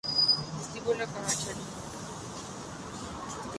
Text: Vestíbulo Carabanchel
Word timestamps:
Vestíbulo 0.55 1.05
Carabanchel 1.13 1.57